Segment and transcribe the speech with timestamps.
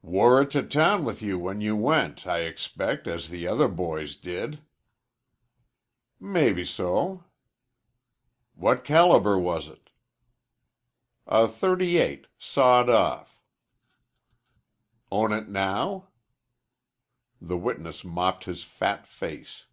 [0.00, 4.16] "Wore it to town with you when you went, I expect, as the other boys
[4.16, 4.62] did."
[6.18, 7.24] "Mebbeso."
[8.54, 9.90] "What caliber was it?"
[11.26, 13.38] "A .38, sawed off."
[15.10, 16.08] "Own it now?"
[17.38, 19.66] The witness mopped his fat face.